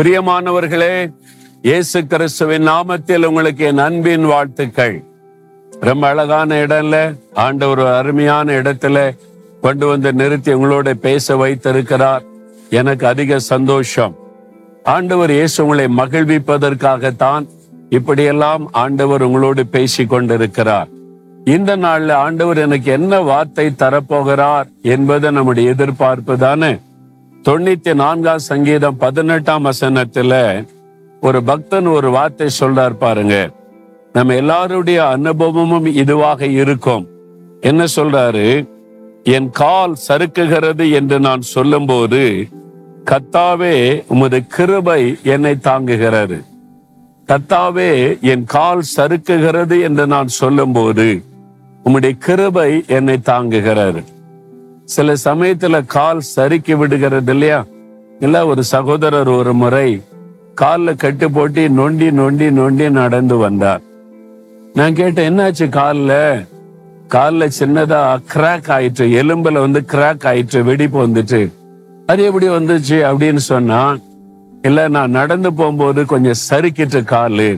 பிரியமானவர்களே 0.00 1.12
இயேசு 1.62 2.06
கிறிஸ்துவின் 2.06 2.68
நாமத்தில் 2.68 3.24
உங்களுக்கு 3.24 3.64
என் 3.64 3.78
அன்பின் 3.78 4.24
வாழ்த்துக்கள். 4.24 5.04
ரொம்ப 5.80 6.08
அழகான 6.08 6.66
இடம்ல 6.66 7.16
ஆண்டவர் 7.34 7.78
ஒரு 7.78 7.88
அருமையான 7.88 8.52
இடத்துல 8.52 9.16
கொண்டு 9.60 9.86
வந்து 9.86 10.12
நிறுத்தி 10.12 10.52
உங்களோட 10.52 10.92
பேச 10.92 11.36
வைத்திருக்கிறார். 11.36 12.22
எனக்கு 12.70 13.06
அதிக 13.06 13.38
சந்தோஷம். 13.38 14.14
ஆண்டவர் 14.82 15.30
இயேசு 15.30 15.62
உங்களை 15.62 15.84
மகிழ்விப்பதற்காகத்தான் 15.84 17.48
இப்படியெல்லாம் 17.88 18.68
ஆண்டவர் 18.72 19.22
உங்களோடு 19.22 19.66
பேசி 19.66 20.06
கொண்டிருக்கிறார். 20.06 20.88
இந்த 21.44 21.76
நாள்ல 21.76 22.12
ஆண்டவர் 22.12 22.58
எனக்கு 22.58 22.92
என்ன 22.92 23.20
வார்த்தை 23.20 23.72
தரப்போகிறார் 23.78 24.64
என்பது 24.82 25.32
நம்முடைய 25.32 25.70
எதிர்பார்ப்பு 25.70 26.38
தானே? 26.38 26.76
தொண்ணூத்தி 27.44 27.94
நான்காம் 27.94 28.38
சங்கீதம் 28.38 28.96
பதினெட்டாம் 28.96 29.64
வசனத்துல 29.64 30.32
ஒரு 31.20 31.42
பக்தன் 31.42 31.86
ஒரு 31.86 32.10
வார்த்தை 32.10 32.46
சொல்றார் 32.60 32.96
பாருங்க. 32.98 33.50
நம்ம 34.12 34.34
எல்லாருடைய 34.34 35.06
அனுபவமும் 35.06 35.86
இதுவாக 35.86 36.40
இருக்கும். 36.40 37.08
என்ன 37.60 37.84
சொல்றாரு? 37.96 38.68
என் 39.24 39.50
கால் 39.50 39.94
சறுக்குகிறது 40.08 40.92
என்று 40.92 41.20
நான் 41.20 41.40
சொல்லும்போது 41.40 42.46
கத்தாவே 43.04 44.02
உமது 44.08 44.46
கிருபை 44.46 45.16
என்னை 45.22 45.54
தாங்குகிறது. 45.62 46.44
கத்தாவே 47.26 48.20
என் 48.20 48.44
கால் 48.44 48.82
சறுக்குகிறது 48.96 49.82
என்று 49.82 50.06
நான் 50.06 50.28
சொல்லும்போது 50.28 51.22
உம்முடைய 51.84 52.18
கிருபை 52.18 52.84
என்னை 52.86 53.16
தாங்குகிறாரு 53.24 54.04
சில 54.92 55.12
சமயத்துல 55.24 55.86
கால் 55.86 56.20
சறுக்கி 56.20 56.74
விடுகிறது 56.74 57.32
இல்லையா? 57.32 57.58
இல்ல 58.20 58.46
ஒரு 58.46 58.62
சகோதரர் 58.64 59.28
ஒரு 59.28 59.52
முறை 59.54 59.88
கால்ல 60.60 60.94
கட்டு 60.96 61.26
போட்டி 61.30 61.64
நொண்டி 61.70 62.08
நொண்டி 62.10 62.46
நொண்டி 62.50 62.86
நடந்து 62.90 63.36
வந்தார். 63.36 63.82
நான் 64.74 64.94
கேட்டேன் 64.94 65.28
என்னாச்சு 65.30 65.66
கால்ல? 65.78 66.12
கால்ல 67.14 67.48
சின்னதா 67.58 68.00
கிராக் 68.32 68.68
ஆயிற்று 68.72 69.06
எலும்புல 69.22 69.60
வந்து 69.64 69.80
கிராக் 69.92 70.26
ஆயிற்று 70.26 70.64
வெடிப்பு 70.64 70.98
வந்துட்டு 71.06 71.40
அது 72.06 72.20
எப்படி 72.24 72.48
வந்துச்சு 72.48 72.96
அப்படின்னு 73.10 73.42
சொன்னா 73.50 73.80
இல்ல 74.62 74.88
நான் 74.88 75.16
நடந்து 75.18 75.50
போகும்போது 75.52 76.00
கொஞ்சம் 76.06 76.40
சறுக்கிட்டு 76.48 77.00
காலு. 77.12 77.50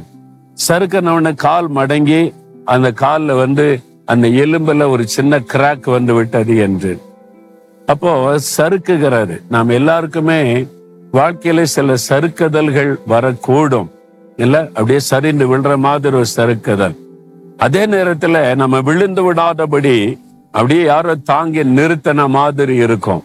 சறுக்கின 0.68 1.34
கால் 1.44 1.68
மடங்கி 1.70 2.20
அந்த 2.64 2.88
கால்ல 3.00 3.36
வந்து 3.36 3.66
அந்த 4.04 4.26
எலும்புல 4.42 4.88
ஒரு 4.88 5.06
சின்ன 5.06 5.40
கிராக் 5.52 5.90
வந்து 5.90 6.14
விட்டது 6.14 6.56
என்று. 6.66 6.92
அப்போ 7.92 8.38
சறுக்குகிறாரு. 8.56 9.40
நாம் 9.48 9.68
எல்லாருக்குமே 9.68 10.66
வாழ்க்கையில 11.12 11.62
சில 11.62 11.94
சறுக்குதல்கள் 12.08 12.94
வரக்கூடும். 13.08 13.88
இல்ல? 14.36 14.60
அப்படியே 14.60 14.98
சரிந்து 14.98 15.46
விழுற 15.46 15.76
மாதிரி 15.76 16.16
ஒரு 16.16 16.24
சறுக்குதல். 16.36 16.96
அதே 17.56 17.86
நேரத்துல 17.86 18.54
நம்ம 18.54 18.80
விழுந்து 18.80 19.22
விடாதபடி 19.24 20.18
அப்படியே 20.50 20.84
யாரோ 20.84 21.14
தாங்கி 21.14 21.64
நிறுத்தின 21.64 22.28
மாதிரி 22.28 22.74
இருக்கும். 22.74 23.24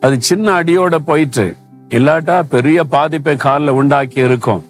அது 0.00 0.20
சின்ன 0.20 0.62
அடியோட 0.62 0.96
போயிட்டு 0.96 1.56
இல்லாட்டா 1.88 2.42
பெரிய 2.42 2.84
பாதிப்பை 2.84 3.36
காலில் 3.36 3.68
உண்டாக்கி 3.68 4.20
இருக்கும். 4.20 4.64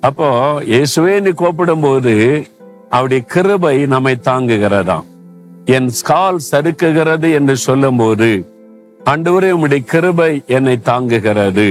அப்போ 0.00 0.60
இயேசுவே 0.60 1.20
நீ 1.20 1.30
கூப்பிடும் 1.30 1.80
போது 1.80 2.46
அவருடைய 2.90 3.22
கிருபை 3.22 3.86
நம்மை 3.86 4.18
தாங்குகிறதாம். 4.24 5.04
என் 5.76 5.88
கால் 6.08 6.38
சறுக்குகிறது 6.50 7.28
என்று 7.38 7.54
சொல்லும் 7.64 7.98
போது 8.00 8.28
ஆண்டவரே 9.10 9.48
உம்முடைய 9.54 9.82
கிருபை 9.92 10.32
என்னை 10.56 10.76
தாங்குகிறது. 10.88 11.66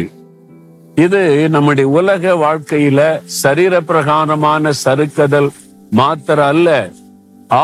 இது 1.05 1.21
நம்முடைய 1.55 1.87
உலக 1.99 2.33
வாழ்க்கையில 2.43 3.01
சரீர 3.41 3.81
பிரகாரமான 3.89 4.71
சறுக்குதல் 4.83 5.49
மாத்திர 5.99 6.39
அல்ல. 6.51 6.69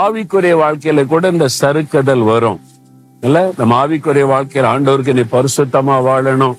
ஆவிக்குரிய 0.01 0.55
வாழ்க்கையில 0.63 1.05
கூட 1.13 1.31
இந்த 1.35 1.47
சறுக்குதல் 1.61 2.23
வரும். 2.31 2.59
இல்ல 3.21 3.38
நம்ம 3.57 3.75
ஆவிக்குரிய 3.83 4.25
வாழ்க்கையில 4.33 4.71
ஆண்டவருக்கு 4.73 5.17
நீ 5.19 5.25
பரிசுத்தமா 5.35 5.97
வாழணும். 6.09 6.55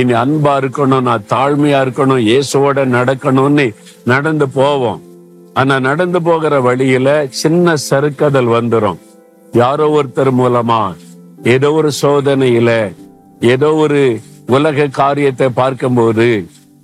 இனி 0.00 0.14
அன்பா 0.22 0.54
இருக்கணும் 0.62 1.06
நான் 1.08 1.28
தாழ்மையா 1.34 1.80
இருக்கணும் 1.86 2.22
இயேசுவோட 2.30 2.78
நடக்கணும்னு 2.96 3.66
நடந்து 4.12 4.48
போவோம். 4.60 5.02
ஆனா 5.54 5.74
நடந்து 5.88 6.18
போகிற 6.22 6.54
வழியில 6.60 7.08
சின்ன 7.42 7.74
சறுக்குதல் 7.88 8.54
வந்துடும் 8.56 8.98
யாரோ 9.60 9.86
ஒருத்தர் 9.96 10.30
மூலமா 10.40 10.82
ஏதோ 11.54 11.68
ஒரு 11.72 11.90
சோதனையில 12.02 12.70
ஏதோ 13.52 13.68
ஒரு 13.74 14.00
உலக 14.46 14.86
காரியத்தை 15.00 15.48
பார்க்கும்போது 15.60 16.28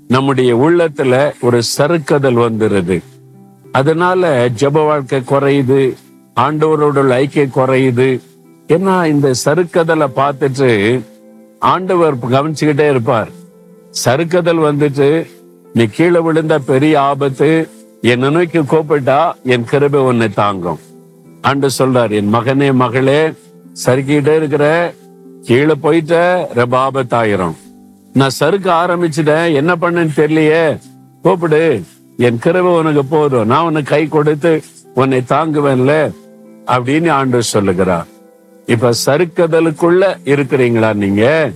நம்முடைய 0.09 0.51
உள்ளத்துல 0.65 1.15
ஒரு 1.41 1.59
சறுக்குதல் 1.77 2.39
வந்துருது. 2.45 2.97
அதனால 3.79 4.31
ஜெப 4.61 4.85
வாழ்க்கை 4.87 5.21
குறையுது 5.31 5.83
ஆண்டவரோட 6.37 7.03
ஐக்கிய 7.21 7.45
குறையுது. 7.59 8.09
ஏன்னா 8.69 8.97
இந்த 9.13 9.29
சறுக்குதலை 9.45 10.09
பார்த்துட்டு 10.21 10.71
ஆண்டவர் 11.73 12.17
கவனிச்சுக்கிட்டே 12.35 12.87
இருப்பார். 12.89 13.31
சறுக்குதல் 14.05 14.63
வந்துட்டு 14.69 15.11
நீ 15.75 15.85
கீழே 15.97 16.21
விழுந்த 16.27 16.55
பெரிய 16.71 16.95
ஆபத்து 17.11 17.51
என்னை 18.13 18.31
நோக்கி 18.31 18.61
கூப்பிட்டா 18.73 19.21
என் 19.55 19.69
கிருபை 19.73 20.01
உன்னை 20.11 20.29
தாங்கும். 20.41 20.81
ஆண்டு 21.43 21.69
சொல்றார் 21.79 22.13
என் 22.19 22.35
மகனே 22.35 22.69
மகளே 22.75 23.33
சறுக்கிட்டே 23.85 24.35
இருக்கிற 24.37 24.95
கீழே 25.43 25.75
போயிட்ட 25.83 26.15
ரொம்ப 26.55 26.75
ஆபத்தாயிரும் 26.87 27.57
நான் 28.15 28.37
சறுக்க 28.41 28.69
ஆரம்பிச்சுட்டேன் 28.83 29.55
என்ன 29.55 29.73
பண்ணேன்னு 29.77 30.17
தெரியலையே. 30.17 30.79
கூப்பிடு 31.23 31.83
என் 32.17 32.39
கிருபை 32.39 32.73
உனக்கு 32.73 33.05
போதும். 33.05 33.47
நான் 33.47 33.65
உனக்கு 33.65 33.91
கை 33.95 34.07
கொடுத்து 34.07 34.63
உன்னை 34.95 35.21
தாங்குவேன்ல 35.29 36.13
அப்படின்னு 36.67 37.11
ஆண்டு 37.11 37.43
சொல்லுகிறார். 37.43 38.07
இப்ப 38.67 38.93
சறுக்குதலுக்குள்ள 39.07 40.03
இருக்கிறீங்களா 40.25 40.95
நீங்க? 40.95 41.51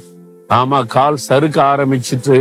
ஆமா 0.49 0.87
கால் 0.87 1.19
சறுக்க 1.29 1.59
ஆரம்பிச்சிட்டு 1.63 2.39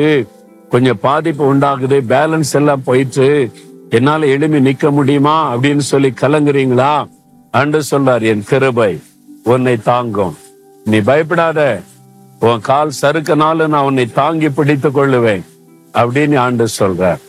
கொஞ்சம் 0.69 1.00
பாதிப்பு 1.01 1.44
உண்டாகுது 1.53 1.97
பேலன்ஸ் 2.13 2.53
எல்லாம் 2.53 2.83
போயிட்டு 2.83 3.51
என்னால 3.89 4.25
எளிமை 4.25 4.59
நிக்க 4.66 4.91
முடியுமா 4.91 5.56
அப்படின்னு 5.56 5.85
சொல்லி 5.91 6.13
கலங்குறீங்களா? 6.22 6.94
அன்று 7.55 7.81
சொல்றார் 7.91 8.21
என் 8.21 8.43
கிருபை 8.43 8.99
உன்னை 9.43 9.77
தாங்கும். 9.77 10.38
நீ 10.85 10.97
பயப்படாத. 10.97 11.81
உன் 12.39 12.59
கால் 12.61 12.91
சறுக்கனாலும் 13.01 13.67
நான் 13.67 13.83
உன்னை 13.83 14.05
தாங்கி 14.11 14.49
பிடித்துக் 14.49 14.97
கொள்ளுவேன். 14.97 15.41
அப்படின்னு 15.94 16.38
ஆண்டு 16.38 16.67
சொல்றார். 16.79 17.21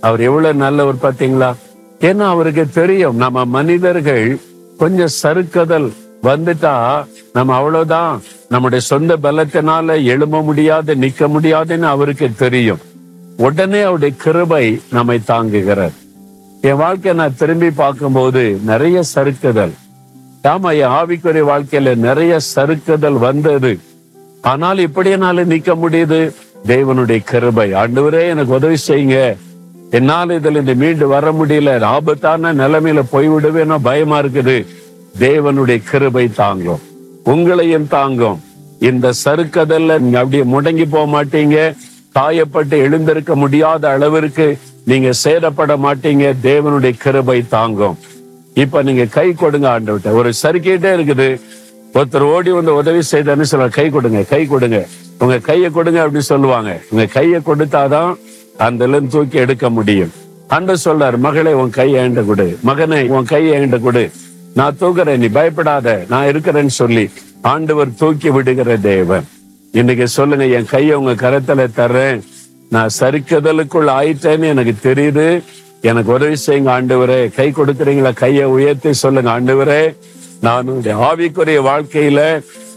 அவர் 0.00 0.20
எவ்வளவு 0.20 0.54
நல்லவர் 0.54 1.02
பாத்தீங்களா 1.02 1.54
ஏன்னா 2.00 2.24
அவருக்கு 2.26 2.70
தெரியும் 2.70 3.16
நம்ம 3.16 3.44
மனிதர்கள் 3.44 4.40
கொஞ்சம் 4.78 5.14
சறுக்குதல் 5.22 5.92
வந்துட்டா 6.22 7.06
நம்ம 7.32 7.54
அவ்வளவுதான் 7.54 8.22
நம்முடைய 8.48 8.84
சொந்த 8.84 9.16
பலத்தினால 9.16 10.04
எழும்ப 10.04 10.42
முடியாது 10.42 10.94
நிக்க 10.94 11.28
முடியாதுன்னு 11.28 11.86
அவருக்கு 11.86 12.30
தெரியும். 12.36 12.78
உடனே 13.36 13.80
அவருடைய 13.80 14.14
கிருபை 14.16 14.80
நம்மை 14.90 15.20
தாங்குகிறார் 15.26 16.00
என் 16.64 16.76
வாழ்க்கையை 16.76 17.14
நான் 17.14 17.36
திரும்பி 17.36 17.70
பார்க்கும்போது 17.70 18.58
நிறைய 18.64 19.02
சறுக்குதல். 19.14 19.72
ஆமா 20.42 20.70
என் 20.80 20.92
ஆவிக்குரிய 20.98 21.42
வாழ்க்கையில 21.50 21.94
நிறைய 21.96 22.38
சறுக்குதல் 22.54 23.18
வந்தது. 23.18 23.78
ஆனால் 24.42 24.78
இப்படி 24.78 25.10
என்னால 25.10 25.44
நிக்க 25.44 25.74
முடியுது? 25.82 26.32
தேவனுடைய 26.66 27.22
கிருபை. 27.24 27.72
ஆண்டவரே 27.72 28.28
எனக்கு 28.28 28.54
உதவி 28.54 28.76
செய்யுங்க. 28.88 29.36
என்னால 29.90 30.38
இதுல 30.38 30.50
இருந்து 30.50 30.74
மீண்டு 30.74 31.08
வர 31.08 31.32
முடியல. 31.32 31.80
ஆபத்தான 31.80 32.54
நிலைமையில 32.54 33.02
போய்விடுவேனோ 33.12 33.78
பயமா 33.82 34.20
இருக்குது. 34.20 34.66
தேவனுடைய 35.18 35.82
கிருபை 35.90 36.28
தாங்கும். 36.28 36.80
உங்களையும் 37.24 37.88
தாங்கும். 37.88 38.40
இந்த 38.80 39.12
சறுக்கதல்ல 39.24 39.98
நீங்க 39.98 40.18
அப்படியே 40.18 40.42
முடங்கி 40.42 40.86
போக 40.90 41.24
மாட்டீங்க. 41.24 41.76
காயப்பட்டு 42.14 42.70
எழுந்திருக்க 42.70 43.34
முடியாத 43.34 43.88
அளவிற்கு 43.88 44.58
நீங்க 44.84 45.10
சேதப்பட 45.24 45.72
மாட்டீங்க 45.84 46.34
தேவனுடைய 46.42 46.92
கிருபை 47.02 47.44
தாங்கும். 47.48 47.98
இப்ப 48.54 48.82
நீங்க 48.82 49.04
கை 49.04 49.32
கொடுங்க 49.32 49.80
ஆண்டவர்கிட்ட. 49.80 50.12
ஒரு 50.12 50.32
சறுக்கிட்டே 50.42 50.90
இருக்குது. 50.96 51.40
ஒருத்தர் 51.94 52.26
ஓடி 52.34 52.50
வந்து 52.50 52.74
உதவி 52.74 53.02
செய்தான்னு 53.10 53.42
சொல்ல 53.42 53.68
கை 53.68 53.90
கொடுங்க 53.90 54.22
கை 54.22 54.46
கொடுங்க. 54.46 54.86
உங்க 55.18 55.38
கையை 55.38 55.70
கொடுங்க 55.70 56.06
அப்படின்னு 56.06 56.30
சொல்லுவாங்க. 56.32 56.80
உங்க 56.90 57.06
கையை 57.06 57.40
கொடுத்தாதான் 57.46 58.14
அந்த 58.56 58.84
இருந்து 58.84 59.08
தூக்கி 59.08 59.38
எடுக்க 59.38 59.70
முடியும். 59.70 60.12
அன்று 60.48 60.76
சொல்றாரு 60.84 61.18
மகளே 61.18 61.52
உன் 61.52 61.70
கையை 61.70 62.04
ஏண்ட 62.04 62.26
கொடு. 62.26 62.58
மகனே 62.66 63.08
உன் 63.08 63.24
கையை 63.24 63.52
ஏண்ட 63.60 63.80
கொடு. 63.80 64.10
நான் 64.54 64.76
தூக்குறேன் 64.80 65.16
நீ 65.16 65.26
பயப்படாத. 65.26 66.04
நான் 66.08 66.26
இருக்கிறேன்னு 66.26 66.74
சொல்லி 66.80 67.10
ஆண்டவர் 67.42 67.94
தூக்கி 67.94 68.30
விடுகிற 68.30 68.76
தேவன். 68.76 69.24
இன்னைக்கு 69.72 70.08
சொல்லுங்க 70.08 70.46
என் 70.46 70.72
கையை 70.74 70.96
உங்க 70.96 71.12
கரத்துல 71.12 71.66
தர்றேன். 71.76 72.22
நான் 72.72 72.90
சறுக்குதலுக்குள் 73.00 73.88
ஆயிட்டேன்னு 73.98 74.50
எனக்கு 74.52 74.74
தெரியுது. 74.82 75.26
எனக்கு 75.80 76.12
உதவி 76.12 76.36
செய்யுங்க 76.46 76.70
ஆண்டவரே. 76.76 77.34
கை 77.34 77.48
கொடுக்குறீங்களா? 77.50 78.12
கையை 78.12 78.44
உயர்த்தி 78.44 78.92
சொல்லுங்க 78.92 79.30
ஆண்டவரே. 79.40 79.82
நான் 80.40 80.68
ஆவிக்குரிய 80.84 81.58
வாழ்க்கையில 81.70 82.20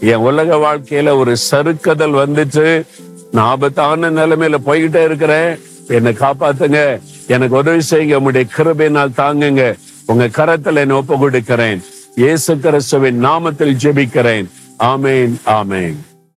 என் 0.00 0.24
உலக 0.28 0.56
வாழ்க்கையில 0.56 1.16
ஒரு 1.16 1.36
சறுக்குதல் 1.50 2.14
வந்துச்சு 2.14 2.86
நான் 3.32 3.44
ஆபத்தான 3.44 4.10
நிலைமையில 4.10 4.54
போய்கிட்டே 4.66 5.04
இருக்கிறேன். 5.04 5.58
என்னை 5.88 6.12
காப்பாத்துங்க. 6.12 7.00
எனக்கு 7.26 7.56
உதவி 7.56 7.80
செய்யுங்க. 7.90 8.14
உங்களுடைய 8.14 8.46
கிருபையினால் 8.56 9.16
தாங்குங்க. 9.16 9.78
உங்க 10.06 10.26
கரத்துல 10.38 10.80
என்னை 10.84 10.96
ஒப்பு 10.96 11.18
கொடுக்கிறேன் 11.18 11.82
இயேசு 12.16 12.58
கிறிஸ்துவின் 12.58 13.24
நாமத்தில் 13.26 13.76
ஜெபிக்கிறேன். 13.82 14.46
ஆமேன் 14.78 15.34
ஆமேன். 15.46 15.96